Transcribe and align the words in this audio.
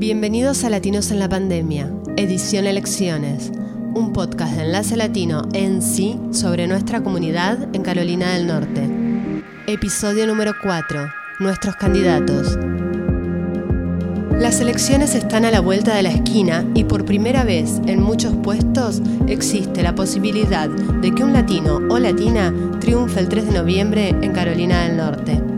Bienvenidos 0.00 0.64
a 0.64 0.70
Latinos 0.70 1.10
en 1.10 1.18
la 1.18 1.28
Pandemia, 1.28 1.92
edición 2.16 2.66
Elecciones, 2.66 3.52
un 3.92 4.14
podcast 4.14 4.56
de 4.56 4.62
Enlace 4.62 4.96
Latino 4.96 5.46
en 5.52 5.82
sí 5.82 6.18
sobre 6.30 6.66
nuestra 6.66 7.02
comunidad 7.02 7.68
en 7.74 7.82
Carolina 7.82 8.32
del 8.32 8.46
Norte. 8.46 8.88
Episodio 9.66 10.26
número 10.26 10.54
4. 10.62 11.06
Nuestros 11.40 11.76
candidatos. 11.76 12.58
Las 14.38 14.62
elecciones 14.62 15.14
están 15.14 15.44
a 15.44 15.50
la 15.50 15.60
vuelta 15.60 15.94
de 15.94 16.02
la 16.02 16.12
esquina 16.12 16.64
y 16.74 16.84
por 16.84 17.04
primera 17.04 17.44
vez 17.44 17.82
en 17.84 18.00
muchos 18.00 18.34
puestos 18.42 19.02
existe 19.28 19.82
la 19.82 19.94
posibilidad 19.94 20.70
de 20.70 21.14
que 21.14 21.24
un 21.24 21.34
latino 21.34 21.78
o 21.90 21.98
latina 21.98 22.54
triunfe 22.80 23.20
el 23.20 23.28
3 23.28 23.48
de 23.48 23.52
noviembre 23.52 24.08
en 24.08 24.32
Carolina 24.32 24.84
del 24.84 24.96
Norte. 24.96 25.49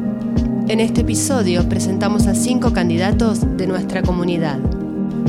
En 0.73 0.81
este 0.81 1.03
episodio 1.03 1.69
presentamos 1.69 2.27
a 2.27 2.35
cinco 2.35 2.73
candidatos 2.73 3.59
de 3.59 3.67
nuestra 3.67 4.01
comunidad. 4.01 4.59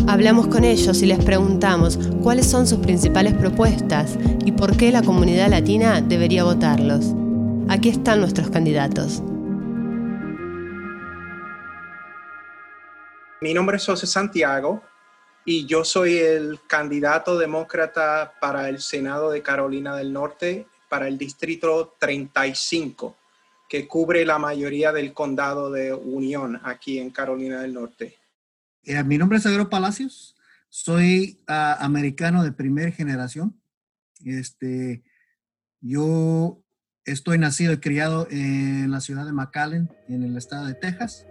Hablamos 0.07 0.47
con 0.47 0.63
ellos 0.63 1.01
y 1.01 1.05
les 1.05 1.21
preguntamos 1.21 1.99
cuáles 2.21 2.49
son 2.49 2.65
sus 2.65 2.79
principales 2.79 3.33
propuestas 3.33 4.17
y 4.45 4.53
por 4.53 4.77
qué 4.77 4.93
la 4.93 5.01
comunidad 5.01 5.49
latina 5.49 5.99
debería 5.99 6.45
votarlos. 6.45 7.13
Aquí 7.67 7.89
están 7.89 8.21
nuestros 8.21 8.49
candidatos. 8.51 9.21
Mi 13.41 13.53
nombre 13.53 13.75
es 13.75 13.85
José 13.85 14.07
Santiago 14.07 14.81
y 15.43 15.65
yo 15.65 15.83
soy 15.83 16.19
el 16.19 16.61
candidato 16.67 17.37
demócrata 17.37 18.33
para 18.39 18.69
el 18.69 18.79
Senado 18.79 19.29
de 19.29 19.41
Carolina 19.41 19.93
del 19.97 20.13
Norte 20.13 20.67
para 20.87 21.09
el 21.09 21.17
Distrito 21.17 21.95
35, 21.99 23.13
que 23.69 23.87
cubre 23.87 24.25
la 24.25 24.37
mayoría 24.37 24.91
del 24.91 25.13
condado 25.13 25.71
de 25.71 25.93
Unión 25.93 26.59
aquí 26.63 26.99
en 26.99 27.09
Carolina 27.09 27.61
del 27.61 27.73
Norte. 27.73 28.17
Eh, 28.83 29.03
mi 29.03 29.17
nombre 29.17 29.37
es 29.37 29.45
Agro 29.45 29.69
Palacios, 29.69 30.35
soy 30.69 31.39
uh, 31.47 31.81
americano 31.83 32.43
de 32.43 32.51
primera 32.51 32.91
generación. 32.91 33.59
Este, 34.25 35.03
yo 35.81 36.61
estoy 37.05 37.37
nacido 37.37 37.73
y 37.73 37.77
criado 37.77 38.27
en 38.31 38.89
la 38.91 39.01
ciudad 39.01 39.25
de 39.25 39.33
McAllen, 39.33 39.89
en 40.07 40.23
el 40.23 40.37
estado 40.37 40.65
de 40.65 40.73
Texas. 40.73 41.25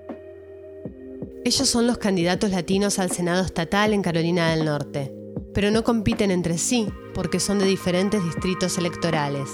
Ellos 1.44 1.68
son 1.68 1.86
los 1.86 1.98
candidatos 1.98 2.50
latinos 2.50 2.98
al 2.98 3.10
Senado 3.10 3.44
estatal 3.44 3.92
en 3.92 4.02
Carolina 4.02 4.50
del 4.50 4.64
Norte, 4.64 5.12
pero 5.54 5.70
no 5.70 5.82
compiten 5.82 6.30
entre 6.30 6.56
sí 6.56 6.88
porque 7.14 7.40
son 7.40 7.58
de 7.58 7.66
diferentes 7.66 8.22
distritos 8.22 8.78
electorales. 8.78 9.48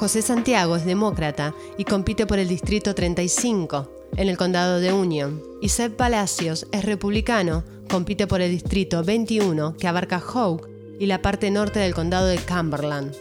José 0.00 0.22
Santiago 0.22 0.76
es 0.76 0.86
demócrata 0.86 1.54
y 1.76 1.84
compite 1.84 2.26
por 2.26 2.38
el 2.38 2.48
Distrito 2.48 2.94
35, 2.94 3.90
en 4.16 4.30
el 4.30 4.38
condado 4.38 4.80
de 4.80 4.94
Union, 4.94 5.42
y 5.60 5.68
Seth 5.68 5.94
Palacios 5.94 6.66
es 6.72 6.86
republicano, 6.86 7.64
compite 7.86 8.26
por 8.26 8.40
el 8.40 8.50
Distrito 8.50 9.04
21, 9.04 9.76
que 9.76 9.86
abarca 9.86 10.18
Hoke 10.18 10.70
y 10.98 11.04
la 11.04 11.20
parte 11.20 11.50
norte 11.50 11.80
del 11.80 11.92
condado 11.92 12.28
de 12.28 12.38
Cumberland. 12.38 13.14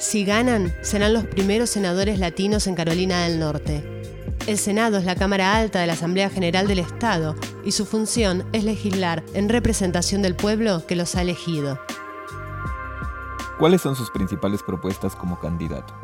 Si 0.00 0.24
ganan, 0.24 0.74
serán 0.82 1.12
los 1.12 1.24
primeros 1.24 1.70
senadores 1.70 2.18
latinos 2.18 2.66
en 2.66 2.74
Carolina 2.74 3.22
del 3.22 3.38
Norte. 3.38 3.84
El 4.48 4.58
Senado 4.58 4.98
es 4.98 5.04
la 5.04 5.14
Cámara 5.14 5.56
Alta 5.56 5.82
de 5.82 5.86
la 5.86 5.92
Asamblea 5.92 6.30
General 6.30 6.66
del 6.66 6.80
Estado 6.80 7.36
y 7.64 7.70
su 7.70 7.86
función 7.86 8.44
es 8.52 8.64
legislar 8.64 9.22
en 9.34 9.48
representación 9.48 10.20
del 10.20 10.34
pueblo 10.34 10.84
que 10.84 10.96
los 10.96 11.14
ha 11.14 11.22
elegido. 11.22 11.78
¿Cuáles 13.62 13.80
son 13.80 13.94
sus 13.94 14.10
principales 14.10 14.60
propuestas 14.60 15.14
como 15.14 15.38
candidato? 15.38 15.94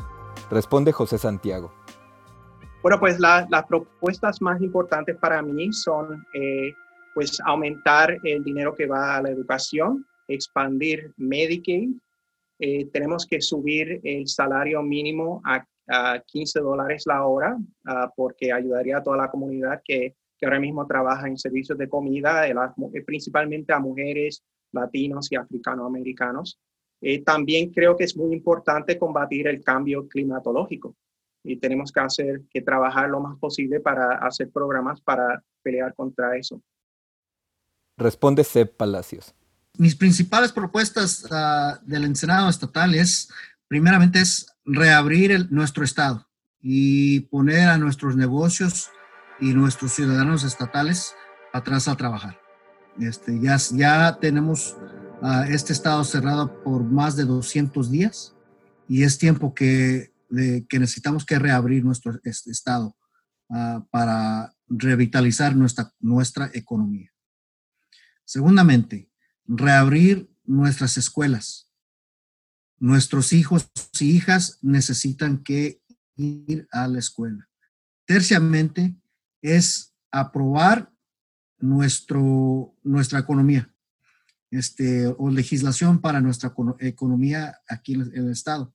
Responde 0.48 0.92
José 0.92 1.18
Santiago. 1.18 1.72
Bueno, 2.84 3.00
pues 3.00 3.18
las 3.18 3.48
propuestas 3.66 4.40
más 4.40 4.62
importantes 4.62 5.16
para 5.16 5.42
mí 5.42 5.72
son 5.72 6.24
eh, 6.34 6.72
pues 7.16 7.40
aumentar 7.44 8.16
el 8.22 8.44
dinero 8.44 8.76
que 8.76 8.86
va 8.86 9.16
a 9.16 9.22
la 9.22 9.30
educación, 9.30 10.06
expandir 10.28 11.12
Medicaid, 11.16 11.90
eh, 12.60 12.86
tenemos 12.92 13.26
que 13.26 13.40
subir 13.40 14.02
el 14.04 14.28
salario 14.28 14.80
mínimo 14.80 15.42
a 15.44 15.66
a 15.88 16.20
15 16.24 16.60
dólares 16.60 17.04
la 17.06 17.26
hora, 17.26 17.56
uh, 17.56 18.08
porque 18.14 18.52
ayudaría 18.52 18.98
a 18.98 19.02
toda 19.02 19.16
la 19.16 19.30
comunidad 19.30 19.80
que, 19.84 20.14
que, 20.38 20.46
ahora 20.46 20.60
mismo 20.60 20.86
trabaja 20.86 21.26
en 21.26 21.38
servicios 21.38 21.78
de 21.78 21.88
comida, 21.88 22.46
eh, 22.46 22.54
principalmente 23.06 23.72
a 23.72 23.80
mujeres, 23.80 24.44
latinos 24.70 25.32
y 25.32 25.36
africanoamericanos. 25.36 26.60
Eh, 27.00 27.22
también 27.22 27.70
creo 27.70 27.96
que 27.96 28.04
es 28.04 28.16
muy 28.16 28.34
importante 28.34 28.98
combatir 28.98 29.46
el 29.46 29.62
cambio 29.62 30.08
climatológico 30.08 30.96
y 31.44 31.56
tenemos 31.56 31.92
que 31.92 32.00
hacer 32.00 32.42
que 32.50 32.60
trabajar 32.60 33.08
lo 33.08 33.20
más 33.20 33.38
posible 33.38 33.80
para 33.80 34.18
hacer 34.18 34.50
programas 34.50 35.00
para 35.00 35.42
pelear 35.62 35.94
contra 35.94 36.36
eso. 36.36 36.60
Responde 37.96 38.44
Seb 38.44 38.76
Palacios. 38.76 39.34
Mis 39.76 39.94
principales 39.94 40.52
propuestas 40.52 41.24
uh, 41.30 41.78
del 41.84 42.14
Senado 42.16 42.48
estatal 42.48 42.94
es, 42.94 43.28
primeramente, 43.68 44.20
es 44.20 44.46
reabrir 44.64 45.50
nuestro 45.50 45.84
Estado 45.84 46.26
y 46.60 47.20
poner 47.20 47.68
a 47.68 47.78
nuestros 47.78 48.16
negocios 48.16 48.90
y 49.40 49.54
nuestros 49.54 49.92
ciudadanos 49.92 50.42
estatales 50.42 51.14
atrás 51.52 51.86
a 51.86 51.96
trabajar. 51.96 52.40
Este, 53.00 53.40
ya, 53.40 53.56
ya 53.72 54.18
tenemos 54.20 54.76
este 55.48 55.72
Estado 55.72 56.04
cerrado 56.04 56.62
por 56.62 56.84
más 56.84 57.16
de 57.16 57.24
200 57.24 57.90
días 57.90 58.34
y 58.88 59.02
es 59.02 59.18
tiempo 59.18 59.54
que, 59.54 60.12
necesitamos 60.30 61.24
que 61.24 61.38
reabrir 61.38 61.84
nuestro 61.84 62.20
Estado 62.24 62.96
uh, 63.48 63.82
para 63.90 64.54
revitalizar 64.68 65.56
nuestra, 65.56 65.92
nuestra 66.00 66.50
economía. 66.54 67.10
Segundamente, 68.24 69.10
reabrir 69.46 70.30
nuestras 70.44 70.96
escuelas 70.98 71.68
Nuestros 72.80 73.32
hijos 73.32 73.68
y 73.98 74.16
hijas 74.16 74.58
necesitan 74.62 75.42
que 75.42 75.82
ir 76.14 76.68
a 76.70 76.86
la 76.86 77.00
escuela. 77.00 77.48
Terciamente, 78.06 78.94
es 79.42 79.94
aprobar 80.12 80.92
nuestro, 81.58 82.76
nuestra 82.84 83.18
economía 83.18 83.74
este, 84.50 85.06
o 85.18 85.30
legislación 85.30 86.00
para 86.00 86.20
nuestra 86.20 86.52
economía 86.80 87.58
aquí 87.68 87.94
en 87.94 88.10
el 88.14 88.30
Estado. 88.30 88.72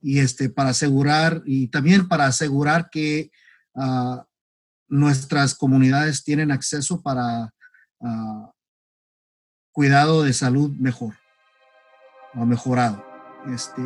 Y 0.00 0.18
este, 0.18 0.48
para 0.48 0.70
asegurar, 0.70 1.42
y 1.44 1.68
también 1.68 2.08
para 2.08 2.26
asegurar 2.26 2.90
que 2.90 3.30
uh, 3.74 4.18
nuestras 4.88 5.54
comunidades 5.54 6.24
tienen 6.24 6.50
acceso 6.50 7.02
para 7.02 7.52
uh, 8.00 8.50
cuidado 9.72 10.22
de 10.22 10.32
salud 10.32 10.70
mejor 10.76 11.14
o 12.34 12.44
mejorado. 12.46 13.04
Este, 13.46 13.82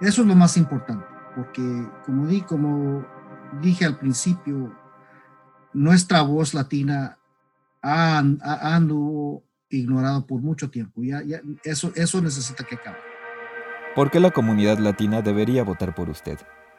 eso 0.00 0.22
es 0.22 0.28
lo 0.28 0.34
más 0.34 0.56
importante, 0.56 1.06
porque 1.36 1.62
como, 2.04 2.26
di, 2.26 2.42
como 2.42 3.06
dije 3.60 3.84
al 3.84 3.98
principio, 3.98 4.76
nuestra 5.72 6.22
voz 6.22 6.54
latina 6.54 7.18
ha, 7.82 8.18
ha 8.18 8.74
anduvo 8.74 9.44
ignorado 9.72 10.26
por 10.26 10.40
mucho 10.40 10.70
tiempo. 10.70 11.02
Ya, 11.02 11.22
ya, 11.22 11.40
eso, 11.64 11.92
eso 11.94 12.20
necesita 12.20 12.64
que 12.64 12.76
acabe. 12.76 12.98
¿Por 13.94 14.10
qué 14.10 14.20
la 14.20 14.30
comunidad 14.30 14.78
latina 14.78 15.20
debería 15.20 15.64
votar 15.64 15.94
por 15.94 16.08
usted? 16.08 16.38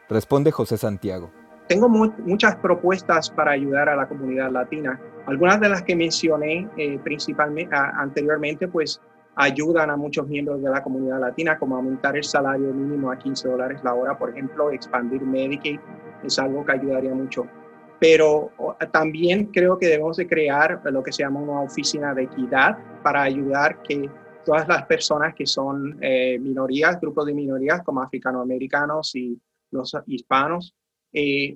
Responde 0.10 0.52
José 0.52 0.78
Santiago. 0.78 1.32
Tengo 1.68 1.88
mu 1.88 2.12
muchas 2.26 2.56
propuestas 2.58 3.30
para 3.30 3.52
ayudar 3.52 3.88
a 3.88 3.96
la 3.96 4.08
comunidad 4.08 4.52
latina. 4.52 5.00
Algunas 5.28 5.60
de 5.62 5.70
las 5.70 5.84
que 5.84 5.96
mencioné 5.96 6.68
eh, 6.76 7.00
principalmente 7.04 7.76
a, 7.76 7.90
anteriormente, 8.02 8.68
pues 8.68 9.00
ayudan 9.36 9.90
a 9.90 9.98
muchos 9.98 10.28
miembros 10.28 10.62
de 10.62 10.70
la 10.70 10.84
comunidad 10.84 11.20
latina, 11.20 11.58
como 11.58 11.76
aumentar 11.76 12.18
el 12.18 12.24
salario 12.24 12.74
mínimo 12.74 13.12
a 13.12 13.18
15 13.18 13.48
dólares 13.48 13.82
la 13.84 13.94
hora, 13.94 14.18
por 14.18 14.30
ejemplo, 14.30 14.72
expandir 14.72 15.22
Medicaid, 15.22 15.80
es 16.24 16.38
algo 16.40 16.66
que 16.66 16.74
ayudaría 16.74 17.14
mucho. 17.14 17.48
Pero 18.04 18.52
también 18.92 19.46
creo 19.46 19.80
que 19.80 19.88
debemos 19.88 20.18
de 20.18 20.28
crear 20.28 20.82
lo 20.92 21.02
que 21.02 21.14
se 21.14 21.24
llama 21.24 21.40
una 21.40 21.62
oficina 21.62 22.14
de 22.14 22.24
equidad 22.24 22.78
para 23.02 23.24
ayudar 23.24 23.82
que 23.82 24.10
todas 24.44 24.68
las 24.68 24.86
personas 24.88 25.34
que 25.34 25.46
son 25.46 25.98
eh, 26.02 26.38
minorías, 26.38 27.00
grupos 27.00 27.28
de 27.28 27.34
minorías 27.34 27.82
como 27.82 28.02
africanoamericanos 28.02 29.16
y 29.16 29.40
los 29.72 29.96
hispanos, 30.08 30.76
eh, 31.14 31.56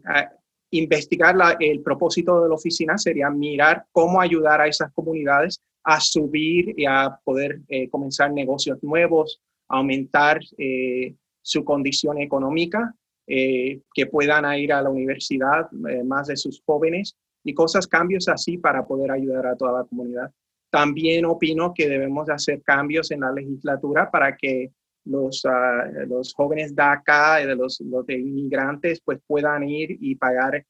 investigar 0.72 1.36
la, 1.36 1.58
el 1.60 1.82
propósito 1.82 2.42
de 2.42 2.48
la 2.48 2.56
oficina 2.56 2.98
sería 2.98 3.30
mirar 3.30 3.84
cómo 3.92 4.22
ayudar 4.22 4.62
a 4.62 4.68
esas 4.68 4.94
comunidades 4.94 5.62
a 5.84 6.00
subir 6.00 6.74
y 6.78 6.86
a 6.86 7.20
poder 7.26 7.60
eh, 7.68 7.90
comenzar 7.90 8.32
negocios 8.32 8.82
nuevos, 8.82 9.42
aumentar 9.68 10.40
eh, 10.58 11.14
su 11.42 11.66
condición 11.66 12.20
económica, 12.20 12.96
eh, 13.28 13.82
que 13.94 14.06
puedan 14.08 14.46
ir 14.58 14.72
a 14.72 14.82
la 14.82 14.90
universidad 14.90 15.70
más 15.72 16.28
de 16.28 16.38
sus 16.38 16.62
jóvenes 16.66 17.16
y 17.44 17.54
cosas, 17.54 17.88
cambios 17.88 18.28
así 18.28 18.58
para 18.58 18.86
poder 18.86 19.12
ayudar 19.12 19.48
a 19.48 19.56
toda 19.56 19.80
la 19.80 19.86
comunidad. 19.86 20.32
También 20.70 21.26
opino 21.26 21.74
que 21.74 21.88
debemos 21.88 22.30
hacer 22.30 22.62
cambios 22.62 23.12
en 23.12 23.22
la 23.22 23.32
legislatura 23.32 24.12
para 24.12 24.36
que 24.36 24.72
los, 25.06 25.46
uh, 25.46 26.06
los 26.08 26.34
jóvenes 26.34 26.76
de 26.76 26.84
acá, 26.84 27.38
de 27.38 27.56
los, 27.56 27.80
los 27.82 28.08
inmigrantes, 28.10 29.02
pues 29.04 29.20
puedan 29.26 29.64
ir 29.68 29.98
y 30.00 30.16
pagar 30.16 30.66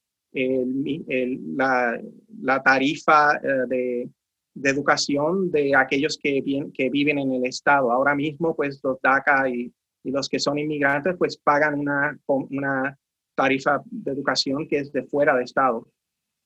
la, 2.42 2.62
tarifa 2.62 3.40
uh, 3.42 3.66
de, 3.68 4.08
de 4.54 4.70
educación 4.70 5.50
de 5.50 5.74
aquellos 5.74 6.18
que, 6.22 6.42
que 6.72 6.90
viven 6.90 7.18
en 7.18 7.32
el 7.32 7.46
estado. 7.46 7.90
Ahora 7.90 8.14
mismo, 8.14 8.54
pues 8.54 8.80
los 8.82 9.00
DACA 9.02 9.48
y, 9.48 9.72
y 10.08 10.10
los 10.10 10.28
que 10.28 10.38
son 10.38 10.58
inmigrantes, 10.58 11.16
pues 11.18 11.36
pagan 11.36 11.78
una, 11.78 12.18
una 12.26 12.98
tarifa 13.34 13.82
de 13.84 14.12
educación 14.12 14.66
que 14.66 14.78
es 14.78 14.90
de 14.90 15.04
fuera 15.04 15.36
de 15.36 15.44
estado. 15.44 15.86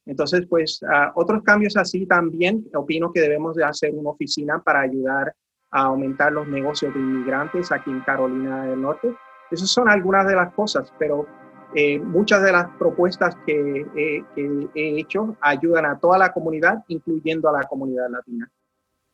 Entonces, 0.04 0.46
pues 0.48 0.80
otros 1.14 1.44
cambios 1.44 1.76
así 1.76 2.06
también, 2.06 2.66
opino 2.74 3.12
que 3.12 3.20
debemos 3.20 3.54
de 3.54 3.64
hacer 3.64 3.94
una 3.94 4.10
oficina 4.10 4.60
para 4.60 4.80
ayudar 4.80 5.32
a 5.70 5.82
aumentar 5.84 6.32
los 6.32 6.48
negocios 6.48 6.92
de 6.92 6.98
inmigrantes 6.98 7.70
aquí 7.70 7.90
en 7.90 8.00
Carolina 8.00 8.66
del 8.66 8.82
Norte. 8.82 9.14
Esas 9.50 9.70
son 9.70 9.88
algunas 9.88 10.26
de 10.26 10.34
las 10.34 10.52
cosas, 10.54 10.92
pero 10.98 11.26
eh, 11.74 12.00
muchas 12.00 12.42
de 12.42 12.50
las 12.50 12.68
propuestas 12.78 13.36
que, 13.46 13.86
que, 14.34 14.68
he 14.74 14.98
hecho 14.98 15.36
ayudan 15.40 15.86
a 15.86 16.00
toda 16.00 16.18
la 16.18 16.32
comunidad, 16.32 16.84
incluyendo 16.88 17.48
a 17.48 17.60
la 17.60 17.62
comunidad 17.68 18.10
latina. 18.10 18.50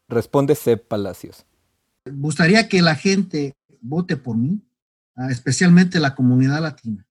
Responde 0.08 0.54
Seb 0.54 0.88
Palacios. 0.88 1.44
Me 2.06 2.12
gustaría 2.12 2.66
que 2.66 2.80
la 2.80 2.94
gente 2.94 3.57
vote 3.80 4.16
por 4.16 4.36
mí, 4.36 4.62
ah, 5.16 5.30
especialmente 5.30 6.00
la 6.00 6.14
comunidad 6.14 6.62
latina, 6.62 7.06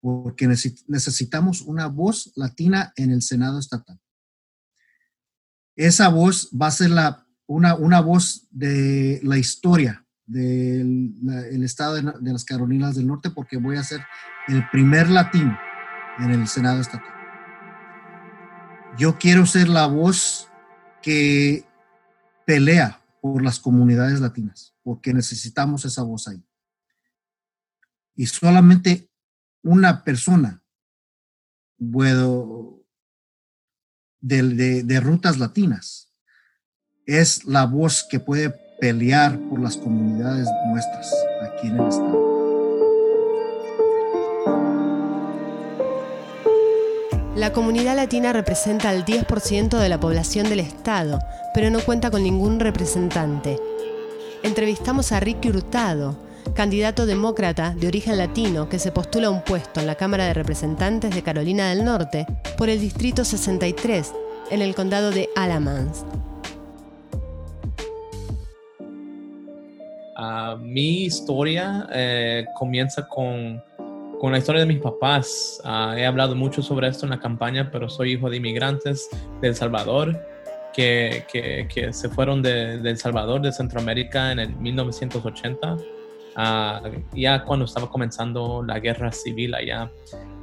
porque 0.00 0.46
necesitamos 0.46 1.62
una 1.62 1.86
voz 1.86 2.32
latina 2.36 2.92
en 2.96 3.10
el 3.10 3.22
Senado 3.22 3.58
estatal. 3.58 3.98
Esa 5.76 6.08
voz 6.08 6.50
va 6.50 6.66
a 6.66 6.72
ser 6.72 6.90
la, 6.90 7.26
una, 7.46 7.74
una 7.74 8.00
voz 8.00 8.46
de 8.50 9.20
la 9.22 9.38
historia 9.38 10.06
del 10.26 11.14
el 11.50 11.62
estado 11.62 11.94
de, 11.94 12.02
de, 12.20 12.32
las 12.32 12.44
Carolinas 12.44 12.94
del 12.94 13.06
Norte, 13.06 13.30
porque 13.30 13.56
voy 13.56 13.76
a 13.76 13.82
ser 13.82 14.00
el 14.48 14.68
primer 14.70 15.08
latino 15.08 15.56
en 16.18 16.30
el 16.30 16.48
Senado 16.48 16.80
estatal. 16.80 17.12
Yo 18.98 19.18
quiero 19.18 19.46
ser 19.46 19.68
la 19.68 19.86
voz 19.86 20.48
que 21.00 21.64
pelea 22.44 23.01
por 23.22 23.40
las 23.40 23.60
comunidades 23.60 24.20
latinas, 24.20 24.74
porque 24.82 25.14
necesitamos 25.14 25.84
esa 25.84 26.02
voz 26.02 26.26
ahí. 26.26 26.44
Y 28.16 28.26
solamente 28.26 29.08
una 29.62 30.02
persona 30.02 30.60
puedo 31.78 32.84
de, 34.20 34.82
de, 34.82 35.00
rutas 35.00 35.38
latinas 35.38 36.12
es 37.06 37.44
la 37.44 37.64
voz 37.64 38.04
que 38.10 38.18
puede 38.18 38.50
pelear 38.80 39.38
por 39.48 39.60
las 39.60 39.76
comunidades 39.76 40.48
nuestras 40.66 41.14
aquí 41.44 41.68
en 41.68 41.78
el 41.78 41.88
estado. 41.88 42.21
La 47.42 47.52
comunidad 47.52 47.96
latina 47.96 48.32
representa 48.32 48.94
el 48.94 49.04
10% 49.04 49.76
de 49.76 49.88
la 49.88 49.98
población 49.98 50.48
del 50.48 50.60
Estado, 50.60 51.18
pero 51.52 51.70
no 51.70 51.80
cuenta 51.80 52.08
con 52.08 52.22
ningún 52.22 52.60
representante. 52.60 53.58
Entrevistamos 54.44 55.10
a 55.10 55.18
Ricky 55.18 55.48
Hurtado, 55.48 56.14
candidato 56.54 57.04
demócrata 57.04 57.74
de 57.74 57.88
origen 57.88 58.16
latino 58.16 58.68
que 58.68 58.78
se 58.78 58.92
postula 58.92 59.26
a 59.26 59.30
un 59.30 59.42
puesto 59.42 59.80
en 59.80 59.88
la 59.88 59.96
Cámara 59.96 60.26
de 60.26 60.34
Representantes 60.34 61.12
de 61.12 61.22
Carolina 61.24 61.70
del 61.70 61.84
Norte 61.84 62.28
por 62.56 62.68
el 62.68 62.80
Distrito 62.80 63.24
63, 63.24 64.12
en 64.52 64.62
el 64.62 64.76
condado 64.76 65.10
de 65.10 65.28
Alamance. 65.34 66.04
Ah, 70.16 70.56
mi 70.60 71.06
historia 71.06 71.88
eh, 71.92 72.44
comienza 72.56 73.08
con 73.08 73.60
con 74.22 74.30
la 74.30 74.38
historia 74.38 74.60
de 74.60 74.68
mis 74.68 74.78
papás. 74.78 75.60
Ah, 75.64 75.96
he 75.98 76.06
hablado 76.06 76.36
mucho 76.36 76.62
sobre 76.62 76.86
esto 76.86 77.06
en 77.06 77.10
la 77.10 77.18
campaña, 77.18 77.72
pero 77.72 77.88
soy 77.88 78.12
hijo 78.12 78.30
de 78.30 78.36
inmigrantes 78.36 79.08
de 79.40 79.48
El 79.48 79.56
Salvador 79.56 80.16
que, 80.72 81.24
que, 81.28 81.92
se 81.92 82.08
fueron 82.08 82.40
de, 82.40 82.74
El 82.74 82.96
Salvador, 82.98 83.42
de 83.42 83.50
Centroamérica 83.50 84.30
en 84.30 84.38
el 84.38 84.54
1980, 84.54 85.76
ah, 86.36 86.82
ya 87.12 87.42
cuando 87.42 87.64
estaba 87.64 87.90
comenzando 87.90 88.62
la 88.62 88.78
guerra 88.78 89.10
civil 89.10 89.56
allá. 89.56 89.90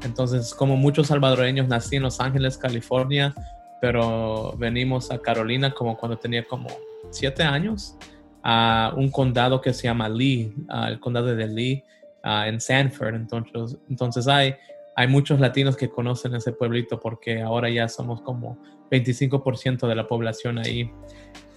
Entonces, 0.03 0.53
como 0.53 0.75
muchos 0.75 1.07
salvadoreños, 1.07 1.69
nací 1.69 1.95
en 1.95 2.03
Los 2.03 2.19
Ángeles, 2.19 2.57
California, 2.57 3.33
pero 3.79 4.55
venimos 4.57 5.09
a 5.09 5.19
Carolina 5.19 5.71
como 5.71 5.95
cuando 5.95 6.17
tenía 6.17 6.43
como 6.43 6.67
siete 7.11 7.43
años 7.43 7.95
a 8.43 8.91
un 8.97 9.09
condado 9.09 9.61
que 9.61 9.73
se 9.73 9.83
llama 9.83 10.09
Lee, 10.09 10.53
el 10.85 10.99
condado 10.99 11.33
de 11.33 11.47
Lee 11.47 11.85
Ah, 12.23 12.47
en 12.47 12.59
Sanford. 12.59 13.15
Entonces, 13.15 13.77
entonces 13.89 14.27
hay, 14.27 14.55
hay 14.95 15.07
muchos 15.07 15.39
latinos 15.39 15.77
que 15.77 15.89
conocen 15.89 16.35
ese 16.35 16.51
pueblito 16.51 16.99
porque 16.99 17.41
ahora 17.41 17.69
ya 17.69 17.87
somos 17.87 18.21
como 18.21 18.57
25% 18.91 19.87
de 19.87 19.95
la 19.95 20.07
población 20.07 20.59
ahí. 20.59 20.91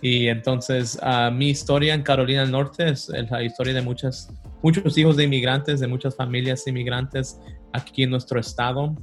Y 0.00 0.28
entonces 0.28 0.98
uh, 1.02 1.32
mi 1.32 1.50
historia 1.50 1.94
en 1.94 2.02
Carolina 2.02 2.42
del 2.42 2.50
Norte 2.50 2.88
es, 2.88 3.08
la 3.08 3.42
historia 3.42 3.72
de 3.72 3.82
muchas, 3.82 4.32
muchos 4.62 4.96
hijos 4.98 5.16
de 5.16 5.24
inmigrantes, 5.24 5.80
de 5.80 5.86
muchas 5.86 6.16
familias 6.16 6.66
inmigrantes 6.66 7.38
aquí 7.72 8.02
en 8.02 8.10
nuestro 8.10 8.38
estado. 8.40 8.94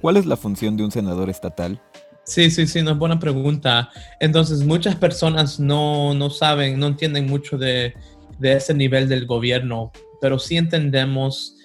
¿Cuál 0.00 0.16
es 0.16 0.26
la 0.26 0.36
función 0.36 0.76
de 0.76 0.84
un 0.84 0.90
senador 0.90 1.30
estatal? 1.30 1.80
Sí, 2.24 2.50
sí, 2.50 2.66
sí, 2.66 2.82
no 2.82 2.90
es 2.90 2.98
buena 2.98 3.18
pregunta. 3.18 3.90
Entonces, 4.20 4.62
muchas 4.64 4.96
personas 4.96 5.58
no, 5.58 6.14
no 6.14 6.30
saben, 6.30 6.78
no 6.78 6.88
entienden 6.88 7.26
mucho 7.26 7.56
de, 7.56 7.94
de 8.38 8.52
ese 8.52 8.74
nivel 8.74 9.08
del 9.08 9.24
gobierno 9.24 9.92
pero 10.20 10.38
sí 10.38 10.56
entendemos 10.56 11.56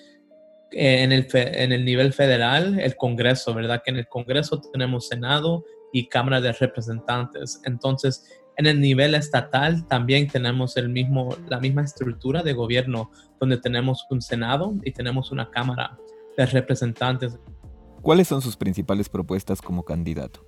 en 0.71 1.11
el, 1.11 1.27
en 1.33 1.71
el 1.71 1.85
nivel 1.85 2.13
federal, 2.13 2.79
el 2.79 2.95
Congreso, 2.95 3.53
¿verdad? 3.53 3.81
Que 3.83 3.91
en 3.91 3.97
el 3.97 4.07
Congreso 4.07 4.59
tenemos 4.71 5.07
Senado 5.07 5.63
y 5.91 6.07
Cámara 6.07 6.41
de 6.41 6.51
Representantes. 6.51 7.61
Entonces, 7.63 8.25
en 8.57 8.65
el 8.65 8.79
nivel 8.79 9.15
estatal 9.15 9.87
también 9.87 10.27
tenemos 10.27 10.77
el 10.77 10.89
mismo, 10.89 11.35
la 11.47 11.59
misma 11.59 11.83
estructura 11.83 12.43
de 12.43 12.53
gobierno, 12.53 13.11
donde 13.39 13.57
tenemos 13.57 14.05
un 14.09 14.21
Senado 14.21 14.75
y 14.83 14.91
tenemos 14.91 15.31
una 15.31 15.49
Cámara 15.49 15.97
de 16.37 16.45
Representantes. 16.45 17.37
¿Cuáles 18.01 18.27
son 18.27 18.41
sus 18.41 18.57
principales 18.57 19.09
propuestas 19.09 19.61
como 19.61 19.83
candidato? 19.83 20.45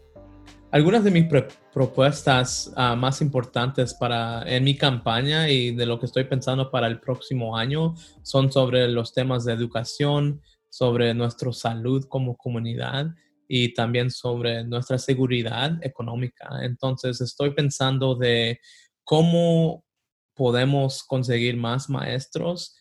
Algunas 0.75 1.05
de 1.05 1.11
mis 1.11 1.25
propuestas 1.73 2.69
ah, 2.75 2.97
más 2.97 3.21
importantes 3.21 3.93
para 3.93 4.43
en 4.45 4.65
mi 4.65 4.75
campaña 4.75 5.47
y 5.47 5.73
de 5.73 5.85
lo 5.85 5.97
que 5.97 6.05
estoy 6.05 6.25
pensando 6.25 6.69
para 6.69 6.87
el 6.87 6.99
próximo 6.99 7.55
año 7.55 7.95
son 8.23 8.51
sobre 8.51 8.89
los 8.89 9.13
temas 9.13 9.45
de 9.45 9.53
educación, 9.53 10.41
sobre 10.67 11.13
nuestra 11.13 11.53
salud 11.53 12.03
como 12.09 12.35
comunidad 12.35 13.07
y 13.47 13.73
también 13.73 14.11
sobre 14.11 14.65
nuestra 14.65 14.97
seguridad 14.97 15.81
económica. 15.81 16.49
Entonces 16.63 17.21
estoy 17.21 17.51
pensando 17.51 18.15
de 18.15 18.59
cómo 19.05 19.85
podemos 20.33 21.05
conseguir 21.05 21.55
más 21.55 21.89
maestros 21.89 22.75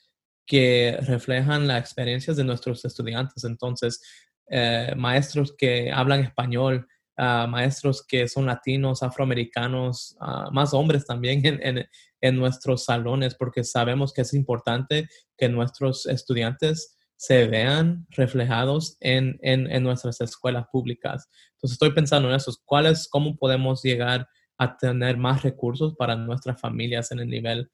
que 0.47 0.99
reflejan 1.03 1.69
las 1.69 1.79
experiencias 1.79 2.37
de 2.37 2.43
nuestros 2.43 2.85
estudiantes. 2.85 3.45
Entonces, 3.45 4.03
eh, 4.51 4.93
maestros 4.97 5.55
que 5.57 5.93
hablan 5.93 6.25
español, 6.25 6.89
maestros 7.16 8.04
que 8.06 8.28
son 8.28 8.47
latinos, 8.47 9.02
afroamericanos, 9.02 10.16
más 10.52 10.75
hombres 10.75 11.04
también 11.06 11.40
en, 11.44 11.87
en, 12.21 12.37
nuestros 12.37 12.85
salones, 12.85 13.35
porque 13.35 13.64
sabemos 13.64 14.12
que 14.12 14.23
es 14.23 14.35
importante 14.35 15.09
que 15.37 15.49
nuestros 15.49 16.06
estudiantes 16.06 16.97
se 17.16 17.47
vean 17.47 18.06
reflejados 18.11 18.97
en, 19.00 19.38
en, 19.42 19.83
nuestras 19.83 20.21
escuelas 20.21 20.66
públicas. 20.73 21.28
Entonces 21.52 21.75
estoy 21.75 21.92
pensando 21.92 22.28
en 22.28 22.35
eso, 22.35 22.52
¿cuáles, 22.64 23.09
cómo 23.09 23.37
podemos 23.37 23.83
llegar 23.83 24.28
a 24.59 24.76
tener 24.76 25.16
más 25.16 25.42
recursos 25.42 25.94
para 25.97 26.16
nuestras 26.16 26.61
familias 26.61 27.12
en 27.12 27.21
el 27.21 27.28
nivel 27.28 27.71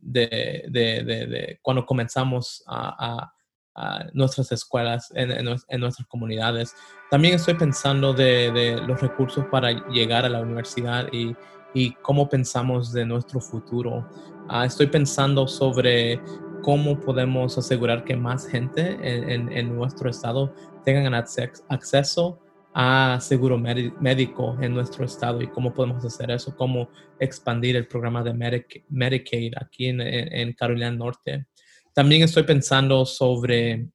de, 0.00 0.64
de, 0.68 1.04
de, 1.04 1.58
cuando 1.62 1.86
comenzamos 1.86 2.64
a 2.66 3.32
nuestras 4.12 4.52
escuelas, 4.52 5.10
en, 5.14 5.30
en, 5.30 5.80
nuestras 5.80 6.06
comunidades. 6.08 6.74
También 7.10 7.34
estoy 7.34 7.54
pensando 7.54 8.12
de, 8.12 8.80
los 8.86 9.00
recursos 9.00 9.46
para 9.50 9.70
llegar 9.88 10.24
a 10.24 10.28
la 10.28 10.40
universidad 10.40 11.08
y, 11.12 11.34
y 11.72 11.92
cómo 12.02 12.28
pensamos 12.28 12.92
de 12.92 13.06
nuestro 13.06 13.40
futuro. 13.40 14.06
Ah, 14.48 14.64
estoy 14.66 14.88
pensando 14.88 15.46
sobre 15.46 16.20
cómo 16.62 17.00
podemos 17.00 17.56
asegurar 17.56 18.04
que 18.04 18.16
más 18.16 18.46
gente 18.46 18.98
en, 19.02 19.50
en 19.50 19.74
nuestro 19.74 20.10
estado 20.10 20.52
tengan 20.84 21.14
acceso 21.14 22.38
a 22.72 23.18
seguro 23.20 23.58
médico 23.58 24.56
en 24.60 24.74
nuestro 24.74 25.04
estado 25.04 25.42
y 25.42 25.48
cómo 25.48 25.74
podemos 25.74 26.04
hacer 26.04 26.30
eso, 26.30 26.54
cómo 26.56 26.88
expandir 27.18 27.76
el 27.76 27.86
programa 27.86 28.22
de 28.22 28.32
Medicaid 28.88 29.54
aquí 29.60 29.86
en, 29.86 30.52
Carolina 30.52 30.90
Norte. 30.92 31.46
También 32.00 32.22
estoy 32.22 32.44
pensando 32.44 33.04
sobre, 33.04 33.90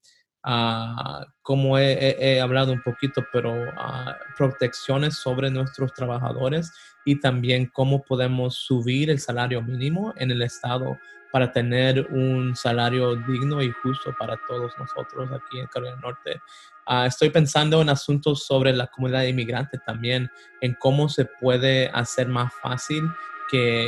uh, 0.45 1.25
como 1.41 1.79
he, 1.79 2.39
hablado 2.39 2.71
un 2.71 2.83
poquito, 2.83 3.25
pero 3.33 3.51
uh, 3.51 4.11
protecciones 4.37 5.15
sobre 5.15 5.49
nuestros 5.49 5.91
trabajadores 5.91 6.71
y 7.03 7.19
también 7.19 7.65
cómo 7.73 8.03
podemos 8.03 8.57
subir 8.57 9.09
el 9.09 9.19
salario 9.19 9.63
mínimo 9.63 10.13
en 10.17 10.29
el 10.29 10.43
estado 10.43 10.99
para 11.31 11.51
tener 11.51 12.05
un 12.11 12.55
salario 12.55 13.15
digno 13.15 13.63
y 13.63 13.71
justo 13.71 14.13
para 14.19 14.39
todos 14.47 14.71
nosotros 14.77 15.27
aquí 15.31 15.57
en 15.57 15.65
Carolina 15.65 15.97
Norte. 15.99 16.39
Ah, 16.85 17.07
estoy 17.07 17.31
pensando 17.31 17.81
en 17.81 17.89
asuntos 17.89 18.45
sobre 18.45 18.71
la 18.71 18.85
comunidad 18.85 19.23
inmigrante 19.23 19.79
también, 19.79 20.29
en 20.61 20.75
cómo 20.75 21.09
se 21.09 21.25
puede 21.25 21.89
hacer 21.89 22.27
más 22.27 22.53
fácil 22.61 23.09
que, 23.49 23.87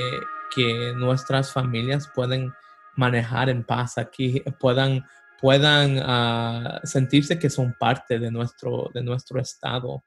que 0.56 0.94
nuestras 0.96 1.54
familias 1.54 2.10
pueden 2.16 2.52
manejar 2.98 3.50
en 3.50 3.64
paz 3.64 3.98
aquí, 3.98 4.42
puedan, 4.60 5.06
puedan 5.40 6.00
ah, 6.04 6.82
sentirse 6.84 7.40
que 7.40 7.50
son 7.50 7.76
parte 7.80 8.20
de 8.20 8.32
nuestro, 8.32 8.90
de 8.94 9.02
nuestro 9.04 9.40
estado. 9.40 10.04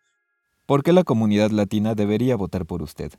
¿Por 0.67 0.83
qué 0.83 0.93
la 0.93 1.05
comunidad 1.05 1.51
latina 1.51 1.95
debería 1.95 2.37
votar 2.37 2.67
por 2.67 2.83
usted? 2.83 3.13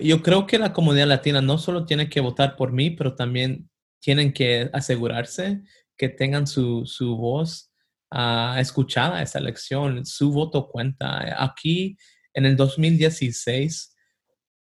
Yo 0.00 0.22
creo 0.22 0.46
que 0.46 0.58
la 0.58 0.72
comunidad 0.72 1.06
latina 1.06 1.42
no 1.42 1.58
solo 1.58 1.84
tiene 1.84 2.08
que 2.08 2.20
votar 2.20 2.56
por 2.56 2.72
mí, 2.72 2.90
pero 2.90 3.14
también 3.14 3.68
tienen 4.00 4.32
que 4.32 4.70
asegurarse 4.72 5.62
que 5.96 6.08
tengan 6.08 6.46
su, 6.46 6.86
su 6.86 7.16
voz 7.16 7.70
uh, 8.10 8.58
escuchada 8.58 9.22
esa 9.22 9.38
elección. 9.38 10.04
Su 10.06 10.32
voto 10.32 10.68
cuenta. 10.68 11.42
Aquí 11.42 11.96
en 12.34 12.46
el 12.46 12.56
2016 12.56 13.91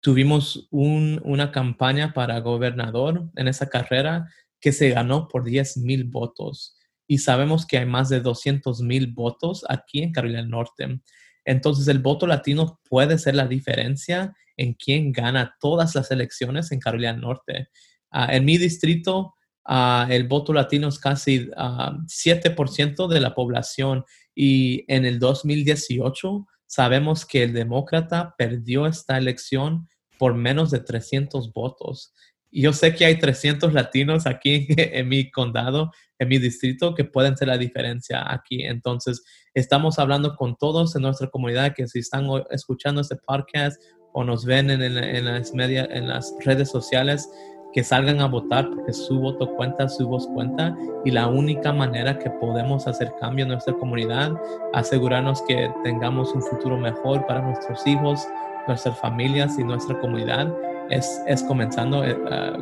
tuvimos 0.03 0.69
una 0.71 1.53
campaña 1.53 2.13
para 2.13 2.41
gobernador 2.41 3.31
en 3.37 3.49
esa 3.49 3.69
carrera 3.69 4.29
que 4.61 4.73
se 4.73 4.91
ganó 4.91 5.29
por 5.29 5.45
10 5.45 5.79
mil 5.79 6.05
votos. 6.05 6.77
Y 7.07 7.19
sabemos 7.19 7.67
que 7.67 7.79
hay 7.79 7.87
más 7.87 8.09
de 8.09 8.21
200 8.21 8.83
mil 8.83 9.13
votos 9.13 9.65
aquí 9.69 10.03
en 10.03 10.13
Carolina 10.13 10.41
del 10.41 10.51
Norte. 10.51 11.01
Entonces 11.45 11.87
el 11.89 12.01
voto 12.01 12.27
latino 12.27 12.81
puede 12.89 13.17
ser 13.17 13.37
la 13.37 13.47
diferencia 13.47 14.35
en 14.57 14.75
quién 14.75 15.13
gana 15.13 15.57
todas 15.61 15.95
las 15.95 16.11
elecciones 16.11 16.73
en 16.73 16.81
Carolina 16.81 17.13
del 17.13 17.23
Norte. 17.23 17.69
Ah, 18.11 18.35
en 18.35 18.45
mi 18.45 18.59
distrito, 18.59 19.35
ah, 19.65 20.07
el 20.11 20.27
voto 20.27 20.53
latino 20.53 20.89
es 20.89 20.99
casi 20.99 21.49
7% 21.49 23.05
ah, 23.05 23.15
de 23.15 23.21
la 23.21 23.35
población 23.35 24.05
y 24.35 24.85
en 24.93 25.05
el 25.05 25.21
2018 25.21 26.47
sabemos 26.67 27.25
que 27.25 27.45
el 27.45 27.53
demócrata 27.53 28.35
perdió 28.37 28.87
esta 28.87 29.19
elección 29.19 29.89
por 30.23 30.35
menos 30.35 30.71
de 30.71 30.79
300 30.79 31.53
votos. 31.53 32.15
Y 32.49 32.63
yo 32.63 32.73
sé 32.73 32.95
que 32.95 33.05
hay 33.05 33.19
300 33.19 33.73
latinos 33.73 34.25
aquí 34.25 34.69
en 34.77 35.09
mi 35.09 35.33
condado, 35.33 35.91
en 36.17 36.29
mi 36.29 36.39
distrito, 36.39 36.95
que 36.95 37.03
pueden 37.03 37.37
ser 37.37 37.49
la 37.49 37.59
diferencia 37.59 38.33
aquí. 38.33 38.63
Entonces, 38.63 39.25
estamos 39.53 39.99
hablando 39.99 40.37
con 40.37 40.55
todos 40.55 40.95
en 40.95 41.03
nuestra 41.03 41.27
comunidad 41.27 41.75
que 41.75 41.89
si 41.89 41.99
están 41.99 42.29
escuchando 42.51 43.01
este 43.01 43.17
podcast 43.17 43.83
o 44.13 44.23
nos 44.23 44.45
ven 44.45 44.71
en, 44.71 45.25
las 45.25 45.53
media, 45.55 45.89
en 45.91 46.07
las 46.07 46.33
redes 46.45 46.71
sociales, 46.71 47.29
que 47.73 47.83
salgan 47.83 48.21
a 48.21 48.27
votar 48.27 48.71
porque 48.71 48.93
su 48.93 49.19
voto 49.19 49.53
cuenta, 49.57 49.89
su 49.89 50.07
voz 50.07 50.29
cuenta 50.29 50.77
y 51.05 51.11
la 51.11 51.27
única 51.27 51.73
manera 51.73 52.17
que 52.17 52.31
podemos 52.31 52.87
hacer 52.87 53.13
cambio 53.19 53.45
en 53.45 53.51
nuestra 53.51 53.75
comunidad, 53.75 54.41
asegurarnos 54.73 55.43
que 55.49 55.69
tengamos 55.83 56.33
un 56.33 56.43
futuro 56.43 56.79
mejor 56.79 57.27
para 57.27 57.43
nuestros 57.43 57.85
hijos, 57.89 58.25
nuestras 58.69 58.99
familias 58.99 59.59
y 59.59 59.65
nuestra 59.65 59.99
comunidad 60.01 60.53
es, 60.91 61.21
es 61.27 61.43
comenzando 61.43 62.05
eh, 62.05 62.17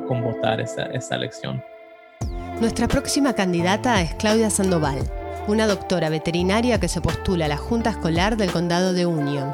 con 0.06 0.22
votar 0.22 0.60
esta, 0.60 0.86
esta 0.86 1.16
elección. 1.16 1.62
Nuestra 2.60 2.88
próxima 2.88 3.32
candidata 3.32 4.02
es 4.02 4.14
Claudia 4.14 4.50
Sandoval, 4.50 4.98
una 5.48 5.66
doctora 5.66 6.10
veterinaria 6.10 6.78
que 6.78 6.88
se 6.88 7.00
postula 7.00 7.46
a 7.46 7.48
la 7.48 7.56
Junta 7.56 7.90
Escolar 7.90 8.36
del 8.36 8.52
Condado 8.52 8.92
de 8.92 9.06
Union. 9.06 9.50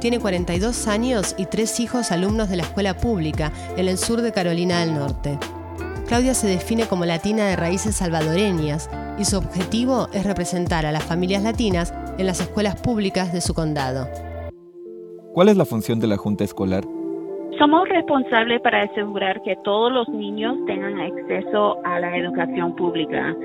Tiene 0.00 0.20
42 0.20 0.86
años 0.88 1.34
y 1.38 1.46
tres 1.46 1.80
hijos 1.80 2.12
alumnos 2.12 2.48
de 2.48 2.56
la 2.56 2.62
escuela 2.62 2.96
pública 2.96 3.52
en 3.76 3.88
el 3.88 3.98
sur 3.98 4.22
de 4.22 4.32
Carolina 4.32 4.80
del 4.80 4.94
Norte. 4.94 5.38
Claudia 6.06 6.34
se 6.34 6.46
define 6.46 6.86
como 6.86 7.04
latina 7.04 7.46
de 7.46 7.56
raíces 7.56 7.96
salvadoreñas 7.96 8.88
y 9.18 9.24
su 9.24 9.36
objetivo 9.36 10.08
es 10.12 10.24
representar 10.24 10.86
a 10.86 10.92
las 10.92 11.02
familias 11.02 11.42
latinas 11.42 11.92
en 12.18 12.26
las 12.26 12.40
escuelas 12.40 12.76
públicas 12.76 13.32
de 13.32 13.40
su 13.40 13.54
condado. 13.54 14.08
¿Cuál 15.36 15.50
es 15.50 15.58
la 15.58 15.66
función 15.66 16.00
de 16.00 16.06
la 16.06 16.16
Junta 16.16 16.44
Escolar? 16.44 16.82
Somos 17.58 17.86
responsables 17.90 18.58
para 18.62 18.84
asegurar 18.84 19.42
que 19.42 19.54
todos 19.64 19.92
los 19.92 20.08
niños 20.08 20.56
tengan 20.64 20.98
acceso 20.98 21.76
a 21.84 22.00
la 22.00 22.16
educación 22.16 22.74
pública. 22.74 23.36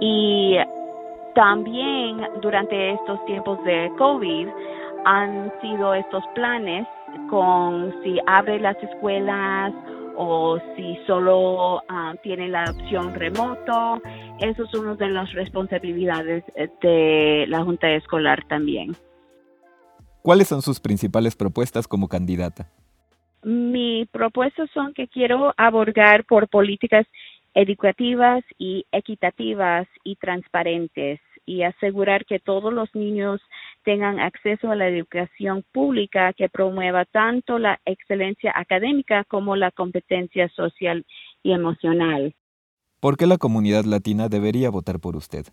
Y 0.00 0.56
también 1.34 2.22
durante 2.40 2.92
estos 2.94 3.22
tiempos 3.26 3.62
de 3.64 3.92
COVID, 3.98 4.48
han 5.04 5.52
sido 5.60 5.92
estos 5.92 6.24
planes 6.34 6.86
con 7.28 7.94
si 8.02 8.18
abre 8.26 8.58
las 8.58 8.82
escuelas 8.82 9.74
o 10.16 10.58
si 10.74 10.96
solo 11.06 11.82
ah, 11.90 12.14
tiene 12.22 12.48
la 12.48 12.64
opción 12.64 13.12
remoto. 13.14 14.00
Eso 14.38 14.64
es 14.64 14.72
una 14.72 14.94
de 14.94 15.10
las 15.10 15.30
responsabilidades 15.34 16.44
de 16.80 17.44
la 17.46 17.62
Junta 17.62 17.90
Escolar 17.90 18.42
también. 18.48 18.96
¿Cuáles 20.22 20.48
son 20.48 20.60
sus 20.60 20.80
principales 20.80 21.34
propuestas 21.34 21.88
como 21.88 22.08
candidata? 22.08 22.70
Mi 23.42 24.06
propuestas 24.12 24.68
son 24.74 24.92
que 24.92 25.08
quiero 25.08 25.54
abordar 25.56 26.24
por 26.26 26.48
políticas 26.48 27.06
educativas 27.54 28.44
y 28.58 28.84
equitativas 28.92 29.88
y 30.04 30.16
transparentes 30.16 31.20
y 31.46 31.62
asegurar 31.62 32.26
que 32.26 32.38
todos 32.38 32.72
los 32.72 32.94
niños 32.94 33.40
tengan 33.82 34.20
acceso 34.20 34.70
a 34.70 34.76
la 34.76 34.88
educación 34.88 35.64
pública 35.72 36.32
que 36.34 36.50
promueva 36.50 37.06
tanto 37.06 37.58
la 37.58 37.80
excelencia 37.86 38.52
académica 38.54 39.24
como 39.24 39.56
la 39.56 39.70
competencia 39.70 40.48
social 40.50 41.06
y 41.42 41.52
emocional. 41.52 42.34
¿Por 43.00 43.16
qué 43.16 43.26
la 43.26 43.38
comunidad 43.38 43.84
latina 43.84 44.28
debería 44.28 44.68
votar 44.68 45.00
por 45.00 45.16
usted? 45.16 45.46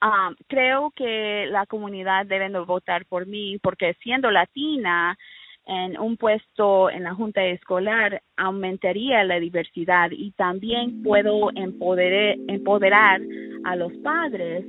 Ah, 0.00 0.30
creo 0.46 0.92
que 0.94 1.46
la 1.50 1.66
comunidad 1.66 2.26
debe 2.26 2.48
votar 2.60 3.04
por 3.06 3.26
mí 3.26 3.58
porque 3.60 3.94
siendo 3.94 4.30
latina 4.30 5.18
en 5.66 5.98
un 5.98 6.16
puesto 6.16 6.88
en 6.88 7.02
la 7.02 7.14
junta 7.14 7.44
escolar 7.44 8.22
aumentaría 8.36 9.24
la 9.24 9.40
diversidad 9.40 10.10
y 10.12 10.30
también 10.32 11.02
puedo 11.02 11.50
empoderar 11.54 13.20
a 13.64 13.76
los 13.76 13.92
padres 13.98 14.64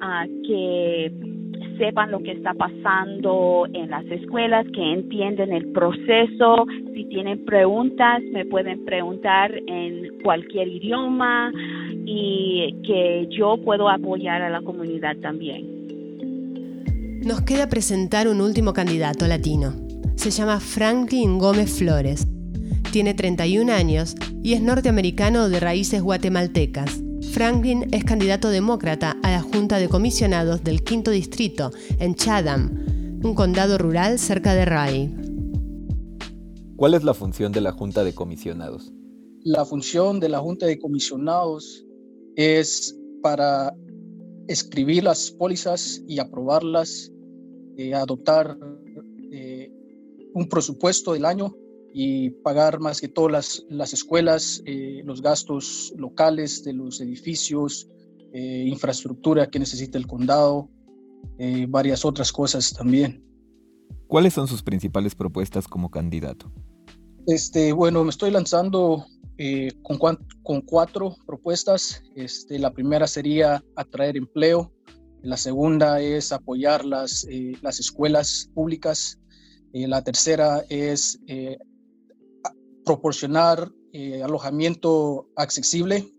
a 0.00 0.26
que 0.46 1.10
sepan 1.78 2.10
lo 2.10 2.22
que 2.22 2.32
está 2.32 2.54
pasando 2.54 3.66
en 3.72 3.90
las 3.90 4.04
escuelas, 4.06 4.66
que 4.74 4.92
entienden 4.92 5.52
el 5.52 5.72
proceso. 5.72 6.66
Si 6.94 7.04
tienen 7.06 7.44
preguntas, 7.44 8.22
me 8.32 8.44
pueden 8.44 8.84
preguntar 8.84 9.52
en 9.66 10.20
cualquier 10.22 10.68
idioma 10.68 11.52
y 12.04 12.74
que 12.84 13.28
yo 13.30 13.56
puedo 13.64 13.88
apoyar 13.88 14.42
a 14.42 14.50
la 14.50 14.62
comunidad 14.62 15.16
también. 15.18 15.82
Nos 17.24 17.42
queda 17.42 17.68
presentar 17.68 18.26
un 18.26 18.40
último 18.40 18.72
candidato 18.72 19.26
latino. 19.26 19.74
Se 20.16 20.30
llama 20.30 20.60
Franklin 20.60 21.38
Gómez 21.38 21.78
Flores. 21.78 22.26
Tiene 22.92 23.14
31 23.14 23.72
años 23.72 24.14
y 24.42 24.54
es 24.54 24.62
norteamericano 24.62 25.48
de 25.48 25.60
raíces 25.60 26.02
guatemaltecas. 26.02 27.01
Franklin 27.30 27.88
es 27.92 28.04
candidato 28.04 28.50
demócrata 28.50 29.16
a 29.22 29.30
la 29.30 29.40
Junta 29.40 29.78
de 29.78 29.88
Comisionados 29.88 30.64
del 30.64 30.82
Quinto 30.82 31.10
Distrito, 31.10 31.70
en 31.98 32.14
Chatham, 32.14 33.20
un 33.22 33.34
condado 33.34 33.78
rural 33.78 34.18
cerca 34.18 34.54
de 34.54 34.64
Raleigh. 34.64 35.14
¿Cuál 36.76 36.94
es 36.94 37.04
la 37.04 37.14
función 37.14 37.52
de 37.52 37.60
la 37.60 37.72
Junta 37.72 38.04
de 38.04 38.14
Comisionados? 38.14 38.92
La 39.44 39.64
función 39.64 40.20
de 40.20 40.28
la 40.28 40.40
Junta 40.40 40.66
de 40.66 40.78
Comisionados 40.78 41.86
es 42.36 42.98
para 43.22 43.72
escribir 44.48 45.04
las 45.04 45.30
pólizas 45.30 46.02
y 46.06 46.18
aprobarlas, 46.18 47.12
eh, 47.76 47.94
adoptar 47.94 48.58
eh, 49.30 49.72
un 50.34 50.48
presupuesto 50.48 51.12
del 51.12 51.24
año 51.24 51.54
y 51.92 52.30
pagar 52.30 52.80
más 52.80 53.00
que 53.00 53.08
todas 53.08 53.32
las, 53.32 53.66
las 53.68 53.92
escuelas, 53.92 54.62
eh, 54.64 55.02
los 55.04 55.20
gastos 55.20 55.92
locales 55.96 56.64
de 56.64 56.72
los 56.72 57.00
edificios, 57.00 57.88
eh, 58.32 58.64
infraestructura 58.66 59.50
que 59.50 59.58
necesita 59.58 59.98
el 59.98 60.06
condado, 60.06 60.70
eh, 61.38 61.66
varias 61.68 62.04
otras 62.04 62.32
cosas 62.32 62.72
también. 62.72 63.22
¿Cuáles 64.06 64.32
son 64.32 64.48
sus 64.48 64.62
principales 64.62 65.14
propuestas 65.14 65.68
como 65.68 65.90
candidato? 65.90 66.50
Este, 67.26 67.72
bueno, 67.72 68.04
me 68.04 68.10
estoy 68.10 68.30
lanzando 68.30 69.06
con, 69.82 69.98
con, 70.42 70.60
cuatro 70.60 71.16
propuestas. 71.26 72.02
Este, 72.14 72.58
la 72.58 72.72
primera 72.72 73.06
sería 73.06 73.62
atraer 73.76 74.16
empleo. 74.16 74.72
La 75.22 75.36
segunda 75.36 76.00
es 76.00 76.32
apoyar 76.32 76.84
las, 76.84 77.26
las 77.60 77.80
escuelas 77.80 78.50
públicas. 78.54 79.18
la 79.72 80.02
tercera 80.02 80.64
es 80.68 81.18
proporcionar 82.84 83.70
eh, 83.92 84.22
alojamiento 84.22 85.28
accesible 85.36 86.12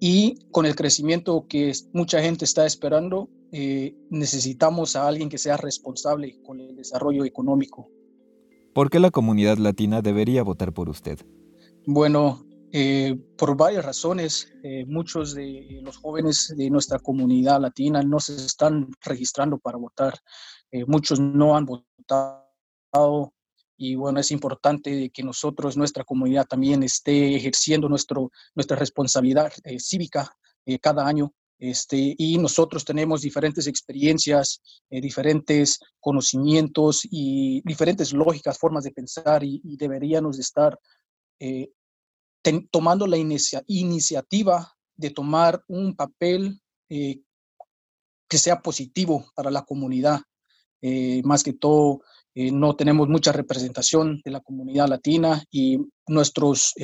y 0.00 0.36
con 0.50 0.66
el 0.66 0.74
crecimiento 0.74 1.46
que 1.48 1.72
mucha 1.92 2.20
gente 2.22 2.44
está 2.44 2.66
esperando, 2.66 3.28
eh, 3.52 3.94
necesitamos 4.10 4.96
a 4.96 5.06
alguien 5.06 5.28
que 5.28 5.38
sea 5.38 5.56
responsable 5.56 6.40
con 6.42 6.60
el 6.60 6.76
desarrollo 6.76 7.24
económico. 7.24 7.88
¿Por 8.72 8.88
qué 8.90 9.00
la 9.00 9.10
comunidad 9.10 9.58
latina 9.58 10.00
debería 10.02 10.42
votar 10.42 10.72
por 10.72 10.88
usted? 10.88 11.18
Bueno, 11.86 12.44
Eh, 12.72 13.18
por 13.36 13.56
varias 13.56 13.84
razones, 13.84 14.52
eh, 14.62 14.84
muchos 14.86 15.34
de 15.34 15.80
los 15.82 15.96
jóvenes 15.96 16.54
de 16.56 16.70
nuestra 16.70 17.00
comunidad 17.00 17.60
latina 17.60 18.00
no 18.02 18.20
se 18.20 18.36
están 18.36 18.90
registrando 19.00 19.58
para 19.58 19.76
votar. 19.76 20.14
Eh, 20.70 20.84
muchos 20.86 21.18
no 21.18 21.56
han 21.56 21.66
votado 21.66 23.34
y 23.80 23.94
bueno, 23.94 24.20
es 24.20 24.30
importante 24.30 25.10
que 25.10 25.22
nosotros, 25.22 25.76
nuestra 25.76 26.04
comunidad 26.04 26.46
también 26.46 26.82
esté 26.82 27.34
ejerciendo 27.34 27.88
nuestro, 27.88 28.30
nuestra 28.54 28.76
responsabilidad 28.76 29.52
cívica 29.78 30.30
cada 30.82 31.06
año. 31.06 31.32
Este, 31.58 32.14
y 32.16 32.38
nosotros 32.38 32.84
tenemos 32.84 33.22
diferentes 33.22 33.66
experiencias, 33.66 34.60
diferentes 34.88 35.78
conocimientos 35.98 37.06
y 37.10 37.60
diferentes 37.64 38.12
lógicas, 38.12 38.58
formas 38.58 38.84
de 38.84 38.92
pensar 38.92 39.44
y, 39.44 39.60
y 39.64 39.76
deberíamos 39.76 40.38
estar 40.38 40.78
tomando 42.70 43.06
la 43.06 43.16
iniciativa 43.16 44.72
de 44.96 45.10
tomar 45.10 45.62
un 45.66 45.94
papel 45.94 46.60
eh, 46.88 47.20
que 48.28 48.38
sea 48.38 48.60
positivo 48.60 49.26
para 49.34 49.50
la 49.50 49.62
comunidad. 49.62 50.20
Eh, 50.82 51.20
más 51.24 51.42
que 51.42 51.52
todo, 51.52 52.00
eh, 52.34 52.50
no 52.52 52.76
tenemos 52.76 53.08
mucha 53.08 53.32
representación 53.32 54.20
de 54.24 54.30
la 54.30 54.40
comunidad 54.40 54.88
latina 54.88 55.42
y 55.50 55.78
nuestros, 56.06 56.74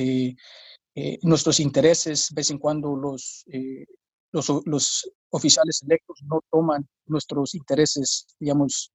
nuestros 1.21 1.59
intereses, 1.59 2.27
de 2.29 2.35
vez 2.35 2.49
en 2.49 2.57
cuando 2.57 2.95
los, 2.95 3.45
los, 4.31 4.61
los 4.65 5.11
oficiales 5.29 5.83
electos 5.83 6.19
no 6.23 6.41
toman 6.51 6.87
nuestros 7.05 7.55
intereses, 7.55 8.25
digamos, 8.39 8.91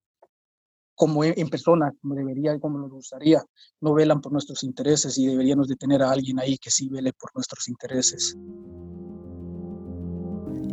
como 0.95 1.25
en 1.25 1.49
persona, 1.49 1.93
como 2.01 2.15
debería, 2.15 2.59
como 2.61 2.79
nos 2.79 2.91
gustaría. 2.91 3.43
No 3.81 3.95
velan 3.95 4.21
por 4.21 4.33
nuestros 4.33 4.63
intereses 4.63 5.19
y 5.19 5.27
deberíamos 5.27 5.69
de 5.69 5.77
tener 5.77 6.03
a 6.03 6.11
alguien 6.11 6.39
ahí 6.39 6.59
que 6.59 6.71
sí 6.71 6.89
vele 6.89 7.13
por 7.13 7.35
nuestros 7.35 7.69
intereses. 7.69 8.37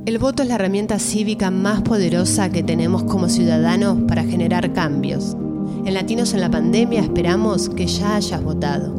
El 0.06 0.18
voto 0.18 0.44
es 0.44 0.50
la 0.50 0.56
herramienta 0.56 0.98
cívica 1.00 1.52
más 1.52 1.82
poderosa 1.82 2.52
que 2.52 2.64
tenemos 2.64 3.04
como 3.04 3.30
ciudadanos 3.30 4.04
para 4.08 4.24
generar 4.24 4.74
cambios. 4.74 5.36
En 5.90 5.96
Latinos 5.96 6.36
en 6.36 6.42
la 6.42 6.52
Pandemia 6.52 7.02
esperamos 7.02 7.68
que 7.68 7.88
ya 7.88 8.16
hayas 8.16 8.44
votado. 8.44 8.94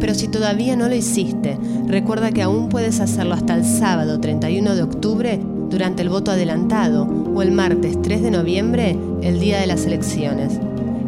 Pero 0.00 0.12
si 0.12 0.26
todavía 0.26 0.74
no 0.74 0.88
lo 0.88 0.96
hiciste, 0.96 1.56
recuerda 1.86 2.32
que 2.32 2.42
aún 2.42 2.68
puedes 2.68 2.98
hacerlo 2.98 3.34
hasta 3.34 3.54
el 3.54 3.64
sábado 3.64 4.18
31 4.18 4.74
de 4.74 4.82
octubre 4.82 5.40
durante 5.70 6.02
el 6.02 6.08
voto 6.08 6.32
adelantado 6.32 7.04
o 7.04 7.42
el 7.42 7.52
martes 7.52 8.02
3 8.02 8.22
de 8.22 8.32
noviembre, 8.32 8.98
el 9.22 9.38
día 9.38 9.60
de 9.60 9.68
las 9.68 9.86
elecciones. 9.86 10.58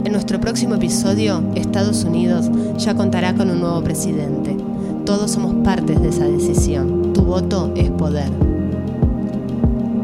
En 0.05 0.13
nuestro 0.13 0.41
próximo 0.41 0.77
episodio, 0.77 1.43
Estados 1.57 2.05
Unidos 2.05 2.49
ya 2.77 2.95
contará 2.95 3.35
con 3.35 3.51
un 3.51 3.59
nuevo 3.59 3.83
presidente. 3.83 4.57
Todos 5.05 5.33
somos 5.33 5.65
partes 5.65 6.01
de 6.01 6.11
esa 6.11 6.29
decisión. 6.29 7.13
Tu 7.13 7.23
voto 7.23 7.73
es 7.75 7.91
poder. 7.91 8.31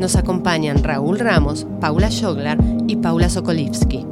Nos 0.00 0.16
acompañan 0.16 0.82
Raúl 0.82 1.18
Ramos, 1.18 1.66
Paula 1.78 2.08
Joglar 2.10 2.56
y 2.88 2.96
Paula 2.96 3.28
Sokolivsky. 3.28 4.06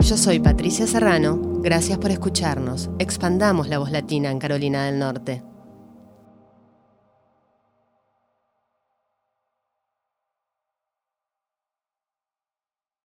Yo 0.00 0.16
soy 0.16 0.40
Patricia 0.40 0.88
Serrano, 0.88 1.40
gracias 1.62 1.98
por 1.98 2.10
escucharnos. 2.10 2.90
Expandamos 2.98 3.68
la 3.68 3.78
voz 3.78 3.92
latina 3.92 4.28
en 4.28 4.40
Carolina 4.40 4.86
del 4.86 4.98
Norte. 4.98 5.44